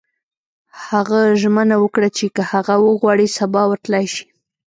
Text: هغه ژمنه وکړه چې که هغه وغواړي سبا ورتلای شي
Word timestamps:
هغه 0.87 1.19
ژمنه 1.41 1.75
وکړه 1.83 2.09
چې 2.17 2.25
که 2.35 2.41
هغه 2.51 2.75
وغواړي 2.87 3.27
سبا 3.37 3.61
ورتلای 3.67 4.05
شي 4.13 4.25